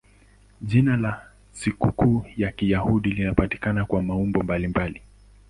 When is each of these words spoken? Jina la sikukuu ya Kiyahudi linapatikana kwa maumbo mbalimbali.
Jina 0.61 0.97
la 0.97 1.21
sikukuu 1.51 2.25
ya 2.37 2.51
Kiyahudi 2.51 3.09
linapatikana 3.09 3.85
kwa 3.85 4.01
maumbo 4.01 4.43
mbalimbali. 4.43 5.01